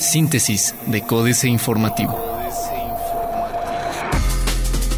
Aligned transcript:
Síntesis 0.00 0.74
de 0.86 1.02
Códice 1.02 1.48
Informativo. 1.48 2.18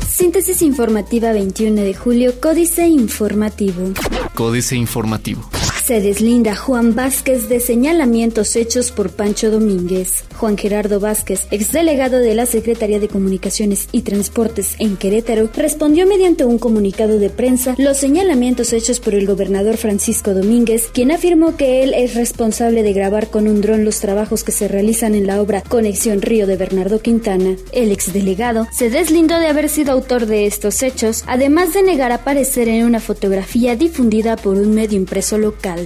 Síntesis 0.08 0.62
informativa 0.62 1.32
21 1.32 1.80
de 1.82 1.94
julio, 1.94 2.40
Códice 2.40 2.86
Informativo. 2.86 3.92
Códice 4.34 4.76
Informativo. 4.76 5.48
Se 5.90 6.00
deslinda 6.00 6.54
Juan 6.54 6.94
Vázquez 6.94 7.48
de 7.48 7.58
señalamientos 7.58 8.54
hechos 8.54 8.92
por 8.92 9.10
Pancho 9.10 9.50
Domínguez. 9.50 10.22
Juan 10.36 10.56
Gerardo 10.56 11.00
Vázquez, 11.00 11.48
exdelegado 11.50 12.20
de 12.20 12.36
la 12.36 12.46
Secretaría 12.46 13.00
de 13.00 13.08
Comunicaciones 13.08 13.88
y 13.90 14.02
Transportes 14.02 14.76
en 14.78 14.96
Querétaro, 14.96 15.50
respondió 15.52 16.06
mediante 16.06 16.44
un 16.44 16.60
comunicado 16.60 17.18
de 17.18 17.28
prensa 17.28 17.74
los 17.76 17.96
señalamientos 17.96 18.72
hechos 18.72 19.00
por 19.00 19.16
el 19.16 19.26
gobernador 19.26 19.78
Francisco 19.78 20.32
Domínguez, 20.32 20.90
quien 20.94 21.10
afirmó 21.10 21.56
que 21.56 21.82
él 21.82 21.92
es 21.92 22.14
responsable 22.14 22.84
de 22.84 22.92
grabar 22.92 23.28
con 23.28 23.48
un 23.48 23.60
dron 23.60 23.84
los 23.84 23.98
trabajos 23.98 24.44
que 24.44 24.52
se 24.52 24.68
realizan 24.68 25.16
en 25.16 25.26
la 25.26 25.42
obra 25.42 25.60
Conexión 25.60 26.22
Río 26.22 26.46
de 26.46 26.56
Bernardo 26.56 27.00
Quintana. 27.00 27.56
El 27.72 27.90
exdelegado 27.90 28.68
se 28.70 28.90
deslindó 28.90 29.40
de 29.40 29.48
haber 29.48 29.68
sido 29.68 29.90
autor 29.90 30.26
de 30.26 30.46
estos 30.46 30.84
hechos, 30.84 31.24
además 31.26 31.74
de 31.74 31.82
negar 31.82 32.12
aparecer 32.12 32.68
en 32.68 32.84
una 32.84 33.00
fotografía 33.00 33.74
difundida 33.74 34.36
por 34.36 34.56
un 34.56 34.72
medio 34.72 34.96
impreso 34.96 35.36
local. 35.36 35.79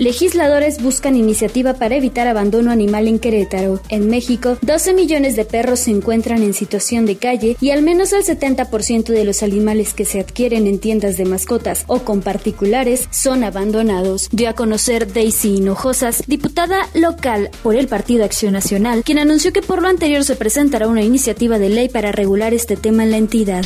Legisladores 0.00 0.82
buscan 0.82 1.16
iniciativa 1.16 1.74
para 1.74 1.96
evitar 1.96 2.26
abandono 2.26 2.70
animal 2.70 3.08
en 3.08 3.18
Querétaro. 3.18 3.80
En 3.88 4.08
México, 4.08 4.58
12 4.62 4.94
millones 4.94 5.36
de 5.36 5.44
perros 5.44 5.80
se 5.80 5.90
encuentran 5.90 6.42
en 6.42 6.54
situación 6.54 7.06
de 7.06 7.16
calle 7.16 7.56
y 7.60 7.70
al 7.70 7.82
menos 7.82 8.12
el 8.12 8.24
70% 8.24 9.04
de 9.04 9.24
los 9.24 9.42
animales 9.42 9.94
que 9.94 10.04
se 10.04 10.20
adquieren 10.20 10.66
en 10.66 10.78
tiendas 10.78 11.16
de 11.16 11.24
mascotas 11.24 11.84
o 11.86 12.00
con 12.00 12.20
particulares 12.20 13.08
son 13.10 13.44
abandonados. 13.44 14.28
Dio 14.32 14.48
a 14.48 14.54
conocer 14.54 15.12
Daisy 15.12 15.56
Hinojosas, 15.56 16.24
diputada 16.26 16.88
local 16.94 17.50
por 17.62 17.76
el 17.76 17.88
Partido 17.88 18.24
Acción 18.24 18.52
Nacional, 18.52 19.02
quien 19.04 19.18
anunció 19.18 19.52
que 19.52 19.62
por 19.62 19.82
lo 19.82 19.88
anterior 19.88 20.24
se 20.24 20.36
presentará 20.36 20.88
una 20.88 21.02
iniciativa 21.02 21.58
de 21.58 21.68
ley 21.68 21.88
para 21.88 22.12
regular 22.12 22.54
este 22.54 22.76
tema 22.76 23.04
en 23.04 23.10
la 23.10 23.16
entidad. 23.18 23.64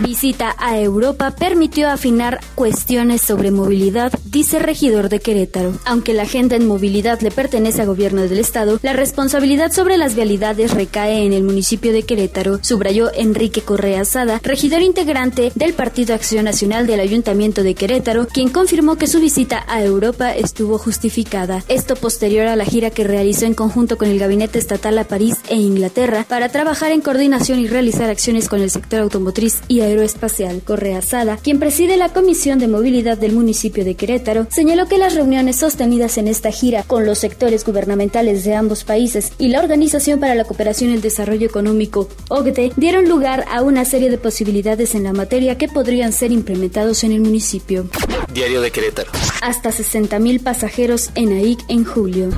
Visita 0.00 0.56
a 0.58 0.76
Europa 0.80 1.30
permitió 1.30 1.88
afinar 1.88 2.40
cuestiones 2.56 3.20
sobre 3.22 3.52
movilidad, 3.52 4.12
dice 4.24 4.58
regidor 4.58 5.08
de 5.08 5.20
Querétaro. 5.20 5.72
Aunque 5.84 6.14
la 6.14 6.24
agenda 6.24 6.56
en 6.56 6.66
movilidad 6.66 7.20
le 7.20 7.30
pertenece 7.30 7.80
al 7.80 7.86
gobierno 7.86 8.22
del 8.22 8.40
estado, 8.40 8.80
la 8.82 8.92
responsabilidad 8.92 9.70
sobre 9.70 9.96
las 9.96 10.16
vialidades 10.16 10.74
recae 10.74 11.24
en 11.24 11.32
el 11.32 11.44
municipio 11.44 11.92
de 11.92 12.02
Querétaro, 12.02 12.58
subrayó 12.62 13.12
Enrique 13.14 13.62
Correa 13.62 14.04
Sada, 14.04 14.40
regidor 14.42 14.82
integrante 14.82 15.52
del 15.54 15.74
Partido 15.74 16.12
Acción 16.14 16.44
Nacional 16.44 16.88
del 16.88 16.98
Ayuntamiento 16.98 17.62
de 17.62 17.76
Querétaro, 17.76 18.26
quien 18.26 18.48
confirmó 18.48 18.96
que 18.96 19.06
su 19.06 19.20
visita 19.20 19.64
a 19.68 19.84
Europa 19.84 20.34
estuvo 20.34 20.76
justificada. 20.76 21.62
Esto 21.68 21.94
posterior 21.94 22.48
a 22.48 22.56
la 22.56 22.64
gira 22.64 22.90
que 22.90 23.04
realizó 23.04 23.46
en 23.46 23.54
conjunto 23.54 23.96
con 23.96 24.08
el 24.08 24.18
Gabinete 24.18 24.58
Estatal 24.58 24.98
a 24.98 25.04
París 25.04 25.36
e 25.48 25.54
Inglaterra 25.54 26.26
para 26.28 26.48
trabajar 26.48 26.90
en 26.90 27.00
coordinación 27.00 27.60
y 27.60 27.68
realizar 27.68 28.10
acciones 28.10 28.48
con 28.48 28.60
el 28.60 28.70
sector 28.70 29.00
automotriz 29.00 29.60
y 29.68 29.83
aeroespacial. 29.84 30.62
Correa 30.62 31.02
Sada, 31.02 31.36
quien 31.36 31.58
preside 31.58 31.96
la 31.96 32.12
Comisión 32.12 32.58
de 32.58 32.68
Movilidad 32.68 33.18
del 33.18 33.32
municipio 33.32 33.84
de 33.84 33.94
Querétaro, 33.94 34.46
señaló 34.50 34.86
que 34.86 34.98
las 34.98 35.14
reuniones 35.14 35.56
sostenidas 35.56 36.18
en 36.18 36.28
esta 36.28 36.50
gira 36.50 36.82
con 36.82 37.06
los 37.06 37.18
sectores 37.18 37.64
gubernamentales 37.64 38.44
de 38.44 38.54
ambos 38.54 38.84
países 38.84 39.32
y 39.38 39.48
la 39.48 39.60
Organización 39.60 40.20
para 40.20 40.34
la 40.34 40.44
Cooperación 40.44 40.90
y 40.90 40.94
el 40.94 41.00
Desarrollo 41.00 41.46
Económico, 41.46 42.08
OCDE, 42.28 42.72
dieron 42.76 43.08
lugar 43.08 43.44
a 43.50 43.62
una 43.62 43.84
serie 43.84 44.10
de 44.10 44.18
posibilidades 44.18 44.94
en 44.94 45.04
la 45.04 45.12
materia 45.12 45.58
que 45.58 45.68
podrían 45.68 46.12
ser 46.12 46.32
implementados 46.32 47.04
en 47.04 47.12
el 47.12 47.20
municipio. 47.20 47.88
Diario 48.34 48.60
de 48.60 48.72
Querétaro. 48.72 49.12
Hasta 49.42 49.70
60.000 49.70 50.42
pasajeros 50.42 51.10
en 51.14 51.32
AIC 51.32 51.60
en 51.68 51.84
julio. 51.84 52.30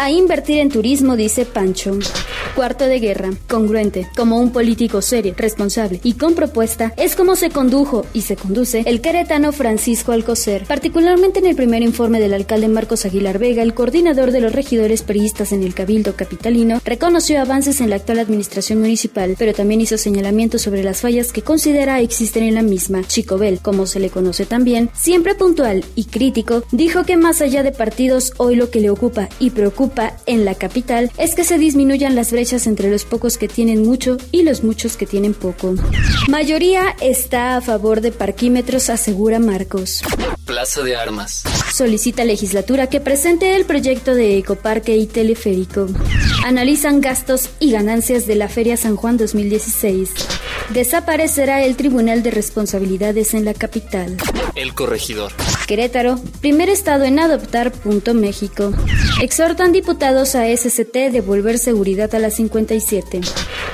A 0.00 0.10
invertir 0.10 0.58
en 0.58 0.70
turismo, 0.70 1.14
dice 1.14 1.44
Pancho. 1.44 1.98
Cuarto 2.54 2.84
de 2.84 3.00
guerra, 3.00 3.30
congruente, 3.48 4.08
como 4.16 4.38
un 4.38 4.52
político 4.52 5.02
serio, 5.02 5.34
responsable 5.36 6.00
y 6.02 6.14
con 6.14 6.34
propuesta, 6.34 6.92
es 6.96 7.16
como 7.16 7.36
se 7.36 7.50
condujo 7.50 8.06
y 8.12 8.22
se 8.22 8.36
conduce 8.36 8.82
el 8.86 9.00
queretano 9.00 9.52
Francisco 9.52 10.12
Alcocer. 10.12 10.64
Particularmente 10.66 11.38
en 11.38 11.46
el 11.46 11.56
primer 11.56 11.82
informe 11.82 12.20
del 12.20 12.34
alcalde 12.34 12.68
Marcos 12.68 13.04
Aguilar 13.04 13.38
Vega, 13.38 13.62
el 13.62 13.74
coordinador 13.74 14.32
de 14.32 14.40
los 14.40 14.52
regidores 14.52 15.02
periodistas 15.02 15.52
en 15.52 15.62
el 15.62 15.74
Cabildo 15.74 16.14
Capitalino, 16.14 16.80
reconoció 16.84 17.40
avances 17.40 17.80
en 17.80 17.90
la 17.90 17.96
actual 17.96 18.18
administración 18.18 18.80
municipal, 18.80 19.36
pero 19.38 19.52
también 19.52 19.80
hizo 19.80 19.98
señalamientos 19.98 20.62
sobre 20.62 20.82
las 20.82 21.00
fallas 21.00 21.32
que 21.32 21.42
considera 21.42 22.00
existen 22.00 22.44
en 22.44 22.54
la 22.54 22.62
misma. 22.62 23.02
Chico 23.06 23.38
Bell, 23.38 23.60
como 23.60 23.86
se 23.86 24.00
le 24.00 24.10
conoce 24.10 24.46
también, 24.46 24.90
siempre 24.94 25.34
puntual 25.42 25.84
y 25.96 26.04
crítico, 26.04 26.62
dijo 26.70 27.02
que 27.02 27.16
más 27.16 27.42
allá 27.42 27.64
de 27.64 27.72
partidos, 27.72 28.32
hoy 28.36 28.54
lo 28.54 28.70
que 28.70 28.78
le 28.78 28.90
ocupa 28.90 29.28
y 29.40 29.50
preocupa 29.50 30.16
en 30.26 30.44
la 30.44 30.54
capital 30.54 31.10
es 31.18 31.34
que 31.34 31.42
se 31.42 31.58
disminuyan 31.58 32.14
las 32.14 32.30
brechas 32.30 32.68
entre 32.68 32.88
los 32.88 33.04
pocos 33.04 33.38
que 33.38 33.48
tienen 33.48 33.82
mucho 33.82 34.18
y 34.30 34.44
los 34.44 34.62
muchos 34.62 34.96
que 34.96 35.04
tienen 35.04 35.34
poco. 35.34 35.74
Mayoría 36.28 36.94
está 37.00 37.56
a 37.56 37.60
favor 37.60 38.02
de 38.02 38.12
parquímetros, 38.12 38.88
asegura 38.88 39.40
Marcos. 39.40 40.02
Plaza 40.44 40.82
de 40.82 40.94
Armas. 40.94 41.42
Solicita 41.74 42.24
legislatura 42.24 42.86
que 42.86 43.00
presente 43.00 43.56
el 43.56 43.64
proyecto 43.64 44.14
de 44.14 44.38
ecoparque 44.38 44.96
y 44.96 45.06
teleférico. 45.06 45.88
Analizan 46.44 47.00
gastos 47.00 47.50
y 47.58 47.72
ganancias 47.72 48.28
de 48.28 48.36
la 48.36 48.48
Feria 48.48 48.76
San 48.76 48.94
Juan 48.94 49.16
2016. 49.16 50.10
Desaparecerá 50.70 51.64
el 51.64 51.74
Tribunal 51.74 52.22
de 52.22 52.30
Responsabilidades 52.30 53.34
en 53.34 53.44
la 53.44 53.54
capital. 53.54 54.16
El 54.54 54.74
corregidor. 54.74 55.32
Querétaro, 55.66 56.20
primer 56.40 56.68
estado 56.68 57.04
en 57.04 57.18
adoptar 57.18 57.72
Punto 57.72 58.12
México. 58.12 58.72
Exhortan 59.22 59.72
diputados 59.72 60.34
a 60.34 60.44
SCT 60.54 61.10
devolver 61.10 61.58
seguridad 61.58 62.14
a 62.14 62.18
las 62.18 62.34
57. 62.36 63.20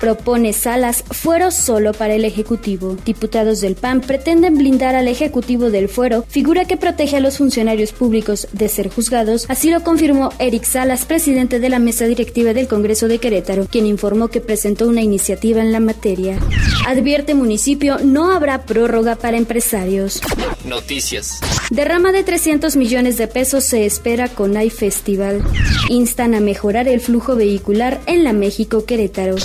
Propone 0.01 0.53
salas 0.53 1.03
fuero 1.11 1.51
solo 1.51 1.93
para 1.93 2.15
el 2.15 2.25
Ejecutivo. 2.25 2.97
Diputados 3.05 3.61
del 3.61 3.75
PAN 3.75 4.01
pretenden 4.01 4.57
blindar 4.57 4.95
al 4.95 5.09
Ejecutivo 5.09 5.71
del 5.71 5.89
fuero, 5.89 6.25
figura 6.29 6.67
que 6.67 6.77
protege 6.77 7.17
a 7.17 7.21
los 7.21 7.39
funcionarios 7.39 7.93
públicos 7.93 8.47
de 8.53 8.69
ser 8.69 8.89
juzgados. 8.89 9.47
Así 9.49 9.71
lo 9.71 9.83
confirmó 9.83 10.31
Eric 10.39 10.63
Salas, 10.63 11.05
presidente 11.05 11.59
de 11.59 11.69
la 11.69 11.81
mesa 11.81 12.05
directiva 12.05 12.53
del 12.53 12.69
Congreso 12.69 13.09
de 13.09 13.19
Querétaro, 13.19 13.67
quien 13.67 13.87
informó 13.87 14.29
que 14.29 14.41
presentó 14.41 14.87
una 14.87 15.03
iniciativa 15.03 15.61
en 15.61 15.73
la 15.73 15.81
materia. 15.81 16.39
Advierte 16.87 17.35
municipio 17.35 17.99
no 18.05 18.31
habrá 18.31 18.63
prórroga 18.67 19.17
para 19.17 19.37
empresarios. 19.37 20.21
Noticias. 20.69 21.41
Derrama 21.71 22.13
de 22.13 22.23
300 22.23 22.77
millones 22.77 23.19
de 23.19 23.29
pesos 23.29 23.65
se 23.65 23.87
espera 23.87 24.29
con 24.29 24.61
iFestival. 24.61 25.43
Instan 25.89 26.35
a 26.35 26.41
mejorar 26.41 26.89
el 26.89 27.01
flujo 27.01 27.37
vehicular 27.37 28.01
en 28.07 28.25
la 28.25 28.33
México 28.33 28.85
Querétaro. 28.85 29.37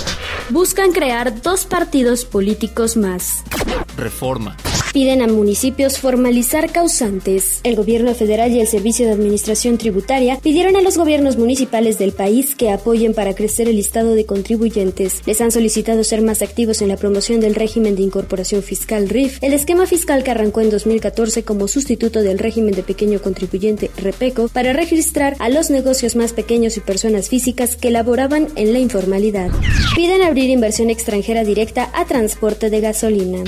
Buscan 0.50 0.92
crear 0.92 1.42
dos 1.42 1.64
partidos 1.64 2.24
políticos 2.24 2.96
más. 2.96 3.42
Reforma. 3.96 4.56
Piden 4.94 5.22
a 5.22 5.26
municipios 5.26 5.98
formalizar 5.98 6.70
causantes. 6.70 7.58
El 7.64 7.74
gobierno 7.74 8.14
federal 8.14 8.52
y 8.52 8.60
el 8.60 8.68
Servicio 8.68 9.06
de 9.06 9.12
Administración 9.12 9.76
Tributaria 9.76 10.38
pidieron 10.40 10.76
a 10.76 10.82
los 10.82 10.96
gobiernos 10.96 11.36
municipales 11.36 11.98
del 11.98 12.12
país 12.12 12.54
que 12.54 12.70
apoyen 12.70 13.12
para 13.12 13.34
crecer 13.34 13.68
el 13.68 13.74
listado 13.74 14.14
de 14.14 14.24
contribuyentes. 14.24 15.22
Les 15.26 15.40
han 15.40 15.50
solicitado 15.50 16.04
ser 16.04 16.22
más 16.22 16.42
activos 16.42 16.80
en 16.80 16.90
la 16.90 16.96
promoción 16.96 17.40
del 17.40 17.56
régimen 17.56 17.96
de 17.96 18.02
incorporación 18.02 18.62
fiscal 18.62 19.08
RIF, 19.08 19.42
el 19.42 19.52
esquema 19.52 19.86
fiscal 19.86 20.22
que 20.22 20.30
arrancó 20.30 20.60
en 20.60 20.70
2014 20.70 21.42
como 21.42 21.66
sustituto 21.66 22.22
del 22.22 22.38
régimen 22.38 22.76
de 22.76 22.84
pequeño 22.84 23.20
contribuyente 23.20 23.90
REPECO 23.96 24.46
para 24.46 24.72
registrar 24.72 25.34
a 25.40 25.48
los 25.48 25.70
negocios 25.70 26.14
más 26.14 26.32
pequeños 26.32 26.76
y 26.76 26.80
personas 26.80 27.28
físicas 27.28 27.74
que 27.74 27.90
laboraban 27.90 28.46
en 28.54 28.72
la 28.72 28.78
informalidad. 28.78 29.50
Piden 29.96 30.22
abrir 30.22 30.50
inversión 30.50 30.88
extranjera 30.88 31.42
directa 31.42 31.90
a 31.94 32.04
transporte 32.04 32.70
de 32.70 32.80
gasolina. 32.80 33.42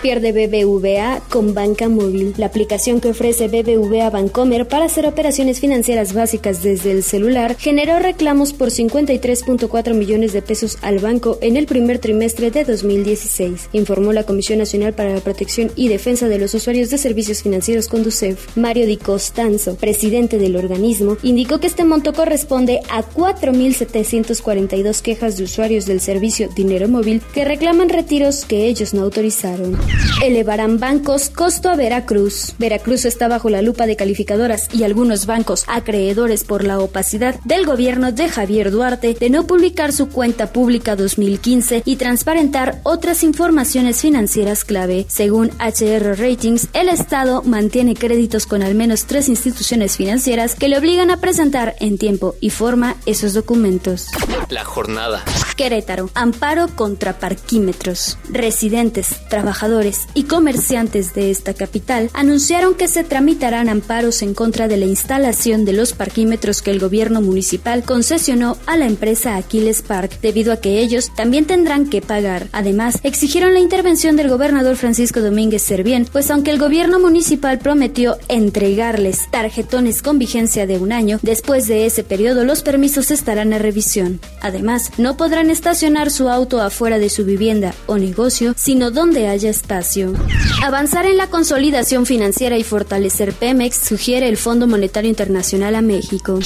Pierde 0.00 0.32
BBV 0.32 0.85
con 1.30 1.52
Banca 1.52 1.88
Móvil, 1.88 2.34
la 2.36 2.46
aplicación 2.46 3.00
que 3.00 3.08
ofrece 3.08 3.48
BBVA 3.48 4.08
Bancomer 4.08 4.68
para 4.68 4.84
hacer 4.84 5.04
operaciones 5.04 5.58
financieras 5.58 6.12
básicas 6.12 6.62
desde 6.62 6.92
el 6.92 7.02
celular, 7.02 7.56
generó 7.58 7.98
reclamos 7.98 8.52
por 8.52 8.68
53.4 8.68 9.94
millones 9.94 10.32
de 10.32 10.42
pesos 10.42 10.78
al 10.82 11.00
banco 11.00 11.38
en 11.40 11.56
el 11.56 11.66
primer 11.66 11.98
trimestre 11.98 12.52
de 12.52 12.64
2016, 12.64 13.70
informó 13.72 14.12
la 14.12 14.22
Comisión 14.22 14.60
Nacional 14.60 14.92
para 14.92 15.12
la 15.12 15.20
Protección 15.20 15.72
y 15.74 15.88
Defensa 15.88 16.28
de 16.28 16.38
los 16.38 16.54
Usuarios 16.54 16.88
de 16.90 16.98
Servicios 16.98 17.42
Financieros 17.42 17.88
Conducef. 17.88 18.56
Mario 18.56 18.86
Di 18.86 18.96
Costanzo, 18.96 19.74
presidente 19.74 20.38
del 20.38 20.54
organismo, 20.54 21.16
indicó 21.24 21.58
que 21.58 21.66
este 21.66 21.84
monto 21.84 22.12
corresponde 22.12 22.80
a 22.90 23.02
4.742 23.02 25.02
quejas 25.02 25.36
de 25.36 25.44
usuarios 25.44 25.86
del 25.86 26.00
servicio 26.00 26.48
Dinero 26.54 26.88
Móvil 26.88 27.22
que 27.34 27.44
reclaman 27.44 27.88
retiros 27.88 28.44
que 28.44 28.66
ellos 28.66 28.94
no 28.94 29.02
autorizaron. 29.02 29.76
Elevarán 30.22 30.75
bancos 30.78 31.30
costo 31.30 31.70
a 31.70 31.76
Veracruz. 31.76 32.54
Veracruz 32.58 33.04
está 33.04 33.28
bajo 33.28 33.50
la 33.50 33.62
lupa 33.62 33.86
de 33.86 33.96
calificadoras 33.96 34.68
y 34.72 34.84
algunos 34.84 35.26
bancos 35.26 35.64
acreedores 35.66 36.44
por 36.44 36.64
la 36.64 36.78
opacidad 36.78 37.38
del 37.44 37.66
gobierno 37.66 38.12
de 38.12 38.28
Javier 38.28 38.70
Duarte 38.70 39.14
de 39.14 39.30
no 39.30 39.46
publicar 39.46 39.92
su 39.92 40.08
cuenta 40.08 40.52
pública 40.52 40.96
2015 40.96 41.82
y 41.84 41.96
transparentar 41.96 42.80
otras 42.82 43.22
informaciones 43.22 44.00
financieras 44.00 44.64
clave. 44.64 45.06
Según 45.08 45.50
HR 45.58 46.18
Ratings, 46.18 46.68
el 46.72 46.88
Estado 46.88 47.42
mantiene 47.42 47.94
créditos 47.94 48.46
con 48.46 48.62
al 48.62 48.74
menos 48.74 49.06
tres 49.06 49.28
instituciones 49.28 49.96
financieras 49.96 50.54
que 50.54 50.68
le 50.68 50.78
obligan 50.78 51.10
a 51.10 51.18
presentar 51.18 51.74
en 51.80 51.98
tiempo 51.98 52.34
y 52.40 52.50
forma 52.50 52.96
esos 53.06 53.34
documentos. 53.34 54.08
La 54.48 54.64
jornada. 54.64 55.24
Querétaro. 55.56 56.10
Amparo 56.14 56.68
contra 56.68 57.18
parquímetros. 57.18 58.18
Residentes, 58.30 59.16
trabajadores 59.28 60.06
y 60.14 60.24
comerciantes 60.24 61.14
de 61.14 61.30
esta 61.30 61.54
capital 61.54 62.10
anunciaron 62.12 62.74
que 62.74 62.88
se 62.88 63.04
tramitarán 63.04 63.68
amparos 63.68 64.22
en 64.22 64.34
contra 64.34 64.68
de 64.68 64.76
la 64.76 64.86
instalación 64.86 65.64
de 65.64 65.72
los 65.72 65.92
parquímetros 65.92 66.62
que 66.62 66.70
el 66.70 66.78
gobierno 66.78 67.20
municipal 67.20 67.82
concesionó 67.82 68.56
a 68.66 68.76
la 68.76 68.86
empresa 68.86 69.36
Aquiles 69.36 69.82
Park, 69.82 70.18
debido 70.20 70.52
a 70.52 70.60
que 70.60 70.80
ellos 70.80 71.10
también 71.16 71.46
tendrán 71.46 71.88
que 71.88 72.02
pagar. 72.02 72.48
Además, 72.52 72.98
exigieron 73.02 73.54
la 73.54 73.60
intervención 73.60 74.16
del 74.16 74.28
gobernador 74.28 74.76
Francisco 74.76 75.20
Domínguez 75.20 75.62
Servién, 75.62 76.06
pues 76.10 76.30
aunque 76.30 76.50
el 76.50 76.58
gobierno 76.58 76.98
municipal 76.98 77.58
prometió 77.58 78.18
entregarles 78.28 79.30
tarjetones 79.30 80.02
con 80.02 80.18
vigencia 80.18 80.66
de 80.66 80.78
un 80.78 80.92
año, 80.92 81.18
después 81.22 81.66
de 81.66 81.86
ese 81.86 82.04
periodo 82.04 82.44
los 82.44 82.62
permisos 82.62 83.10
estarán 83.10 83.52
a 83.52 83.58
revisión. 83.58 84.20
Además, 84.40 84.90
no 84.98 85.16
podrán 85.16 85.45
estacionar 85.50 86.10
su 86.10 86.28
auto 86.28 86.60
afuera 86.60 86.98
de 86.98 87.08
su 87.08 87.24
vivienda 87.24 87.74
o 87.86 87.98
negocio, 87.98 88.54
sino 88.56 88.90
donde 88.90 89.28
haya 89.28 89.50
espacio. 89.50 90.14
Avanzar 90.62 91.06
en 91.06 91.16
la 91.16 91.28
consolidación 91.28 92.06
financiera 92.06 92.56
y 92.56 92.64
fortalecer 92.64 93.32
Pemex 93.32 93.76
sugiere 93.76 94.28
el 94.28 94.36
Fondo 94.36 94.66
Monetario 94.66 95.10
Internacional 95.10 95.74
a 95.74 95.82
México. 95.82 96.38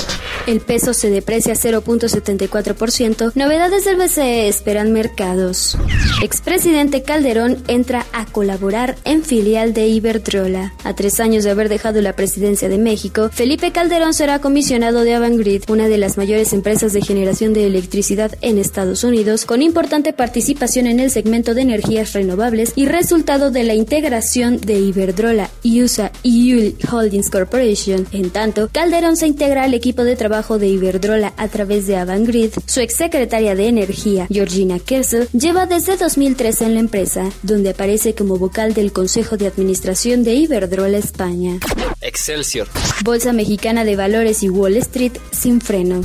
El 0.47 0.61
peso 0.61 0.94
se 0.94 1.11
deprecia 1.11 1.55
0.74%. 1.55 3.32
Novedades 3.35 3.85
del 3.85 3.97
BCE 3.97 4.49
esperan 4.49 4.93
mercados. 4.93 5.79
Expresidente 6.23 7.02
Calderón 7.02 7.62
entra 7.69 8.06
a 8.12 8.26
colaborar 8.26 8.97
en 9.05 9.23
filial 9.23 9.75
de 9.75 9.87
Iberdrola. 9.87 10.75
A 10.85 10.94
tres 10.94 11.20
años 11.20 11.44
de 11.44 11.50
haber 11.50 11.69
dejado 11.69 12.00
la 12.00 12.14
presidencia 12.14 12.69
de 12.69 12.79
México, 12.79 13.31
Felipe 13.32 13.73
Calderón 13.73 14.14
será 14.14 14.41
comisionado 14.41 15.05
de 15.05 15.14
Avangrid, 15.14 15.62
una 15.69 15.88
de 15.88 15.99
las 15.99 16.17
mayores 16.17 16.52
empresas 16.52 16.93
de 16.93 17.02
generación 17.02 17.52
de 17.52 17.67
electricidad 17.67 18.32
en 18.41 18.58
Estados 18.58 18.89
Unidos, 18.90 19.44
con 19.44 19.62
importante 19.62 20.12
participación 20.12 20.87
en 20.87 21.00
el 21.00 21.10
segmento 21.10 21.54
de 21.54 21.62
energías 21.62 22.12
renovables 22.12 22.72
y 22.75 22.87
resultado 22.87 23.50
de 23.50 23.64
la 23.64 23.75
integración 23.75 24.60
de 24.60 24.81
Iberdrola 24.81 25.48
y 25.62 25.82
USA 25.82 26.10
EU 26.25 26.72
Holdings 26.90 27.31
Corporation. 27.31 28.06
En 28.12 28.31
tanto, 28.31 28.69
Calderón 28.72 29.16
se 29.16 29.26
integra 29.26 29.64
al 29.64 29.75
equipo 29.75 30.04
de 30.04 30.16
trabajo 30.16 30.58
de 30.58 30.69
Iberdrola 30.69 31.32
a 31.37 31.48
través 31.48 31.87
de 31.87 31.96
Avangrid. 31.96 32.50
Su 32.66 32.81
exsecretaria 32.81 33.54
de 33.54 33.69
Energía, 33.69 34.26
Georgina 34.28 34.78
Kessel, 34.78 35.28
lleva 35.32 35.66
desde 35.66 35.96
2013 35.96 36.66
en 36.66 36.75
la 36.75 36.81
empresa, 36.81 37.31
donde 37.42 37.70
aparece 37.70 38.14
como 38.14 38.37
vocal 38.37 38.75
del 38.75 38.92
Consejo 38.92 39.37
de 39.37 39.46
Administración 39.46 40.25
de 40.25 40.34
Iberdrola 40.34 40.98
España. 40.98 41.58
Excelsior. 42.00 42.69
Bolsa 43.05 43.32
Mexicana 43.32 43.85
de 43.85 43.97
Valores 43.97 44.43
y 44.43 44.49
Wall 44.49 44.76
Street 44.76 45.12
sin 45.32 45.61
freno. 45.61 46.00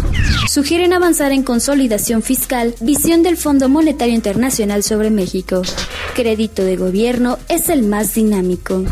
Sugieren 0.50 0.94
avanzar 0.94 1.32
en 1.32 1.44
consolidación 1.44 2.22
fiscal, 2.22 2.76
visión 2.82 3.24
del 3.24 3.38
Fondo 3.38 3.70
Monetario 3.70 4.14
Internacional 4.14 4.84
sobre 4.84 5.10
México. 5.10 5.62
Crédito 6.16 6.64
de 6.64 6.76
gobierno 6.76 7.40
es 7.50 7.70
el 7.70 7.84
más 7.84 8.14
dinámico. 8.14 8.84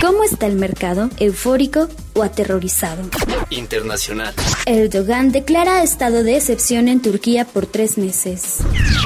¿Cómo 0.00 0.24
está 0.24 0.46
el 0.46 0.56
mercado? 0.56 1.10
¿Eufórico 1.18 1.88
o 2.14 2.22
aterrorizado? 2.22 3.02
Internacional. 3.52 4.34
Erdogan 4.66 5.32
declara 5.32 5.82
estado 5.82 6.22
de 6.22 6.36
excepción 6.36 6.88
en 6.88 7.00
Turquía 7.00 7.44
por 7.44 7.66
tres 7.66 7.98
meses. 7.98 8.58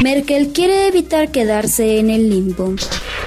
Merkel 0.03 0.53
quiere 0.53 0.87
evitar 0.87 1.31
quedarse 1.31 1.99
en 1.99 2.11
el 2.11 2.31
limbo. 2.31 2.75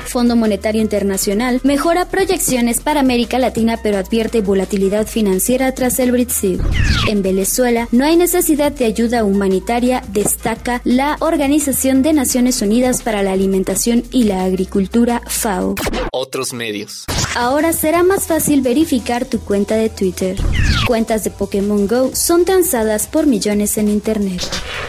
Fondo 0.05 0.35
Monetario 0.35 0.81
Internacional 0.81 1.61
mejora 1.63 2.09
proyecciones 2.09 2.81
para 2.81 2.99
América 2.99 3.37
Latina 3.37 3.79
pero 3.81 3.97
advierte 3.97 4.41
volatilidad 4.41 5.07
financiera 5.07 5.73
tras 5.73 5.99
el 5.99 6.11
Brexit. 6.11 6.59
En 7.07 7.21
Venezuela 7.21 7.87
no 7.91 8.05
hay 8.05 8.15
necesidad 8.15 8.71
de 8.71 8.85
ayuda 8.85 9.23
humanitaria, 9.23 10.03
destaca 10.09 10.81
la 10.83 11.17
Organización 11.19 12.01
de 12.01 12.13
Naciones 12.13 12.61
Unidas 12.61 13.03
para 13.03 13.21
la 13.23 13.31
Alimentación 13.31 14.03
y 14.11 14.23
la 14.23 14.43
Agricultura 14.43 15.21
FAO. 15.27 15.75
Otros 16.11 16.53
medios. 16.53 17.05
Ahora 17.35 17.73
será 17.73 18.03
más 18.03 18.27
fácil 18.27 18.61
verificar 18.61 19.25
tu 19.25 19.39
cuenta 19.39 19.75
de 19.75 19.89
Twitter. 19.89 20.37
Cuentas 20.87 21.23
de 21.23 21.29
Pokémon 21.29 21.87
Go 21.87 22.11
son 22.13 22.45
transadas 22.45 23.07
por 23.07 23.27
millones 23.27 23.77
en 23.77 23.89
Internet. 23.89 24.41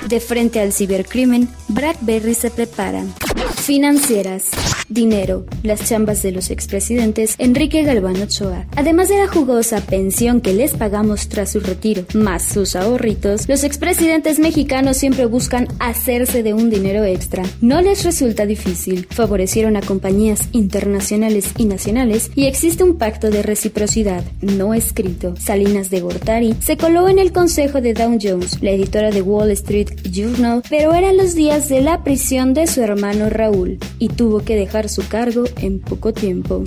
De 0.08 0.20
frente 0.20 0.60
al 0.60 0.72
cibercrimen, 0.72 1.48
BlackBerry 1.69 2.34
se 2.34 2.50
preparan. 2.50 3.12
Financieras. 3.56 4.44
Dinero, 4.90 5.46
las 5.62 5.88
chambas 5.88 6.20
de 6.20 6.32
los 6.32 6.50
expresidentes 6.50 7.37
Enrique 7.38 7.84
Galván 7.84 8.20
Ochoa. 8.20 8.66
Además 8.75 9.08
de 9.08 9.19
la 9.19 9.28
jugosa 9.28 9.81
pensión 9.81 10.40
que 10.40 10.52
les 10.52 10.75
pagamos 10.75 11.28
tras 11.28 11.52
su 11.52 11.60
retiro, 11.60 12.02
más 12.12 12.42
sus 12.42 12.75
ahorritos, 12.75 13.48
los 13.48 13.62
expresidentes 13.62 14.40
mexicanos 14.40 14.96
siempre 14.96 15.26
buscan 15.26 15.69
hacerse 15.78 16.42
de 16.42 16.54
un 16.54 16.70
dinero 16.70 17.04
extra. 17.04 17.44
No 17.60 17.81
les 17.81 18.02
resulta 18.02 18.46
difícil. 18.46 19.06
Favorecieron 19.10 19.76
a 19.76 19.81
compañías 19.81 20.48
internacionales 20.50 21.52
y 21.56 21.66
nacionales 21.66 22.32
y 22.34 22.46
existe 22.46 22.82
un 22.82 22.98
pacto 22.98 23.31
de 23.31 23.44
reciprocidad 23.44 24.25
no 24.40 24.75
escrito. 24.75 25.34
Salinas 25.38 25.90
de 25.90 26.00
Gortari 26.00 26.56
se 26.60 26.76
coló 26.76 27.08
en 27.08 27.20
el 27.20 27.31
consejo 27.31 27.81
de 27.81 27.94
Dow 27.94 28.19
Jones, 28.20 28.60
la 28.60 28.72
editora 28.72 29.12
de 29.12 29.22
Wall 29.22 29.52
Street 29.52 29.88
Journal, 30.10 30.62
pero 30.69 30.94
eran 30.94 31.16
los 31.16 31.37
días 31.37 31.69
de 31.69 31.81
la 31.81 32.02
prisión 32.02 32.54
de 32.54 32.66
su 32.66 32.82
hermano 32.82 33.31
Raúl 33.31 33.78
y 34.00 34.08
tuvo 34.08 34.40
que 34.40 34.56
dejar 34.56 34.79
su 34.88 35.06
cargo 35.08 35.44
en 35.56 35.80
poco 35.80 36.12
tiempo. 36.12 36.64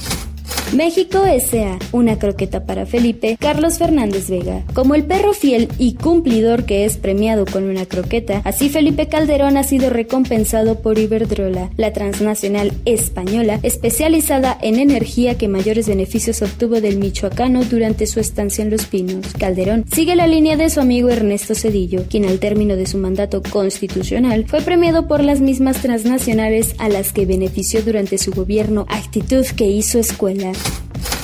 México 0.73 1.23
S.A. 1.23 1.77
Una 1.91 2.17
croqueta 2.17 2.65
para 2.65 2.87
Felipe 2.87 3.37
Carlos 3.39 3.77
Fernández 3.77 4.27
Vega. 4.27 4.63
Como 4.73 4.95
el 4.95 5.03
perro 5.03 5.33
fiel 5.33 5.69
y 5.77 5.93
cumplidor 5.93 6.65
que 6.65 6.83
es 6.83 6.97
premiado 6.97 7.45
con 7.45 7.65
una 7.65 7.85
croqueta, 7.85 8.41
así 8.43 8.69
Felipe 8.69 9.07
Calderón 9.07 9.57
ha 9.57 9.63
sido 9.63 9.91
recompensado 9.91 10.81
por 10.81 10.97
Iberdrola, 10.97 11.69
la 11.77 11.93
transnacional 11.93 12.73
española 12.85 13.59
especializada 13.61 14.57
en 14.63 14.79
energía 14.79 15.37
que 15.37 15.47
mayores 15.47 15.87
beneficios 15.87 16.41
obtuvo 16.41 16.81
del 16.81 16.97
michoacano 16.97 17.63
durante 17.65 18.07
su 18.07 18.19
estancia 18.19 18.63
en 18.63 18.71
Los 18.71 18.87
Pinos. 18.87 19.27
Calderón 19.37 19.85
sigue 19.93 20.15
la 20.15 20.25
línea 20.25 20.57
de 20.57 20.71
su 20.71 20.79
amigo 20.79 21.09
Ernesto 21.09 21.53
Cedillo, 21.53 22.05
quien 22.09 22.25
al 22.25 22.39
término 22.39 22.75
de 22.75 22.87
su 22.87 22.97
mandato 22.97 23.43
constitucional 23.43 24.45
fue 24.47 24.61
premiado 24.61 25.07
por 25.07 25.23
las 25.23 25.39
mismas 25.39 25.83
transnacionales 25.83 26.73
a 26.79 26.89
las 26.89 27.13
que 27.13 27.27
benefició 27.27 27.83
durante 27.83 28.17
su 28.17 28.31
gobierno, 28.31 28.87
actitud 28.89 29.45
que 29.55 29.67
hizo 29.67 29.99
escuela. 29.99 30.51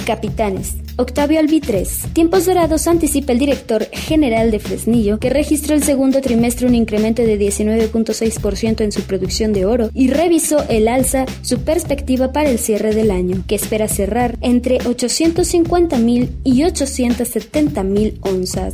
Capitanes. 0.09 0.73
Octavio 0.97 1.39
Albitres. 1.39 2.01
Tiempos 2.13 2.47
Dorados 2.47 2.87
anticipa 2.87 3.31
el 3.31 3.37
director 3.37 3.85
general 3.91 4.49
de 4.49 4.57
Fresnillo 4.57 5.19
que 5.19 5.29
registró 5.29 5.75
el 5.75 5.83
segundo 5.83 6.19
trimestre 6.19 6.65
un 6.65 6.73
incremento 6.73 7.21
de 7.21 7.39
19.6% 7.39 8.81
en 8.81 8.91
su 8.91 9.03
producción 9.03 9.53
de 9.53 9.67
oro 9.67 9.91
y 9.93 10.07
revisó 10.07 10.67
el 10.67 10.87
alza 10.87 11.27
su 11.43 11.59
perspectiva 11.59 12.31
para 12.31 12.49
el 12.49 12.57
cierre 12.57 12.95
del 12.95 13.11
año, 13.11 13.43
que 13.47 13.53
espera 13.53 13.87
cerrar 13.87 14.35
entre 14.41 14.79
850.000 14.79 16.29
y 16.43 16.61
870.000 16.63 18.17
onzas. 18.21 18.73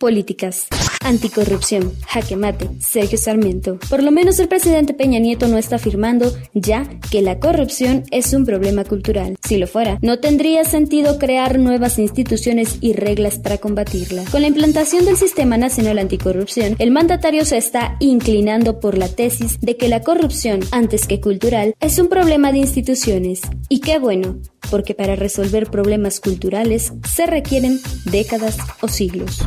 Políticas. 0.00 0.66
Anticorrupción, 1.04 1.92
jaque 2.06 2.36
mate, 2.36 2.68
Sergio 2.80 3.18
Sarmiento. 3.18 3.78
Por 3.90 4.02
lo 4.02 4.10
menos 4.10 4.38
el 4.38 4.48
presidente 4.48 4.94
Peña 4.94 5.18
Nieto 5.18 5.48
no 5.48 5.58
está 5.58 5.76
afirmando 5.76 6.32
ya 6.54 6.88
que 7.10 7.22
la 7.22 7.38
corrupción 7.38 8.04
es 8.10 8.32
un 8.32 8.44
problema 8.44 8.84
cultural. 8.84 9.36
Si 9.42 9.58
lo 9.58 9.66
fuera, 9.66 9.98
no 10.00 10.20
tendría 10.20 10.64
sentido 10.64 11.18
crear 11.18 11.58
nuevas 11.58 11.98
instituciones 11.98 12.78
y 12.80 12.92
reglas 12.92 13.38
para 13.38 13.58
combatirla. 13.58 14.24
Con 14.30 14.42
la 14.42 14.48
implantación 14.48 15.04
del 15.04 15.16
Sistema 15.16 15.56
Nacional 15.56 15.98
Anticorrupción, 15.98 16.76
el 16.78 16.90
mandatario 16.90 17.44
se 17.44 17.56
está 17.56 17.96
inclinando 18.00 18.80
por 18.80 18.96
la 18.96 19.08
tesis 19.08 19.58
de 19.60 19.76
que 19.76 19.88
la 19.88 20.02
corrupción, 20.02 20.60
antes 20.70 21.06
que 21.06 21.20
cultural, 21.20 21.74
es 21.80 21.98
un 21.98 22.08
problema 22.08 22.52
de 22.52 22.58
instituciones. 22.58 23.40
Y 23.68 23.80
qué 23.80 23.98
bueno, 23.98 24.38
porque 24.70 24.94
para 24.94 25.16
resolver 25.16 25.70
problemas 25.70 26.20
culturales 26.20 26.92
se 27.08 27.26
requieren 27.26 27.80
décadas 28.04 28.58
o 28.80 28.88
siglos. 28.88 29.38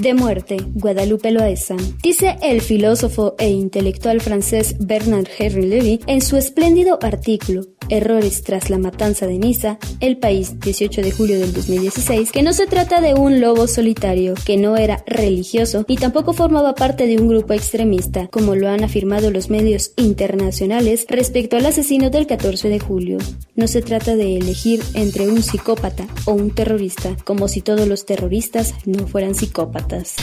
De 0.00 0.14
muerte, 0.14 0.56
Guadalupe 0.74 1.30
Loaesa. 1.30 1.76
Dice 2.02 2.36
el 2.42 2.60
filósofo 2.60 3.34
e 3.38 3.48
intelectual 3.50 4.20
francés 4.20 4.76
Bernard 4.78 5.28
Henry 5.38 5.66
Levy 5.66 6.00
en 6.06 6.20
su 6.20 6.36
espléndido 6.36 6.98
artículo 7.02 7.62
Errores 7.88 8.42
tras 8.42 8.70
la 8.70 8.78
matanza 8.78 9.26
de 9.26 9.38
Niza, 9.38 9.78
El 10.00 10.18
País, 10.18 10.58
18 10.60 11.02
de 11.02 11.10
julio 11.10 11.38
del 11.38 11.52
2016, 11.52 12.32
que 12.32 12.42
no 12.42 12.52
se 12.52 12.66
trata 12.66 13.00
de 13.00 13.14
un 13.14 13.40
lobo 13.40 13.66
solitario, 13.66 14.34
que 14.44 14.56
no 14.56 14.76
era 14.76 15.02
religioso 15.06 15.84
y 15.88 15.96
tampoco 15.96 16.32
formaba 16.32 16.74
parte 16.74 17.06
de 17.06 17.18
un 17.18 17.28
grupo 17.28 17.52
extremista, 17.52 18.28
como 18.28 18.54
lo 18.54 18.68
han 18.68 18.84
afirmado 18.84 19.30
los 19.30 19.50
medios 19.50 19.92
internacionales 19.96 21.06
respecto 21.08 21.56
al 21.56 21.66
asesino 21.66 22.10
del 22.10 22.26
14 22.26 22.68
de 22.68 22.80
julio. 22.80 23.18
No 23.54 23.66
se 23.66 23.82
trata 23.82 24.16
de 24.16 24.36
elegir 24.36 24.82
entre 24.94 25.28
un 25.28 25.42
psicópata 25.42 26.06
o 26.24 26.32
un 26.32 26.50
terrorista, 26.50 27.16
como 27.24 27.48
si 27.48 27.60
todos 27.60 27.86
los 27.86 28.06
terroristas 28.06 28.74
no 28.86 29.06
fueran 29.06 29.34
psicópatas. 29.34 30.16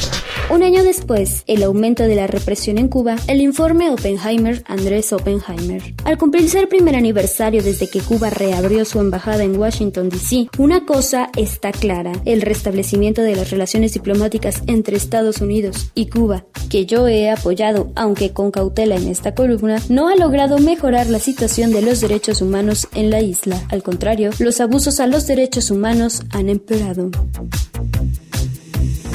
Un 0.50 0.64
año 0.64 0.84
después, 0.84 1.44
el 1.46 1.62
aumento 1.62 2.04
de 2.04 2.16
la 2.16 2.26
represión 2.26 2.80
en 2.80 2.88
Cuba, 2.88 3.18
el 3.28 3.40
informe 3.40 3.92
Oppenheimer, 3.92 4.64
Andrés 4.66 5.14
Oppenheimer. 5.14 5.94
Al 6.06 6.18
cumplirse 6.18 6.60
el 6.60 6.68
primer 6.68 6.96
aniversario 6.96 7.62
desde 7.62 7.88
que 7.88 8.00
Cuba 8.00 8.32
reabrió 8.32 8.84
su 8.84 9.00
embajada 9.00 9.44
en 9.44 9.56
Washington, 9.56 10.10
D.C., 10.10 10.48
una 10.58 10.88
cosa 10.88 11.30
está 11.38 11.72
clara, 11.72 12.14
el 12.26 12.42
restablecimiento 12.42 13.22
de 13.22 13.36
las 13.36 13.52
relaciones 13.52 13.94
diplomáticas 13.94 14.64
entre 14.66 14.98
Estados 14.98 15.40
Unidos 15.40 15.92
y 15.94 16.08
Cuba, 16.08 16.46
que 16.68 16.88
yo 16.88 17.08
he 17.08 17.30
apoyado, 17.30 17.92
aunque 17.96 18.34
con 18.34 18.50
cautela 18.50 18.96
en 18.96 19.08
esta 19.08 19.36
columna, 19.36 19.80
no 19.88 20.08
ha 20.08 20.16
logrado 20.16 20.58
mejorar 20.58 21.08
la 21.12 21.20
situación 21.20 21.72
de 21.72 21.84
los 21.84 22.02
derechos 22.02 22.42
humanos 22.42 22.88
en 22.96 23.12
la 23.12 23.22
isla. 23.22 23.62
Al 23.70 23.84
contrario, 23.84 24.32
los 24.40 24.60
abusos 24.62 25.00
a 25.00 25.06
los 25.06 25.28
derechos 25.28 25.70
humanos 25.70 26.24
han 26.32 26.50
empeorado. 26.50 27.12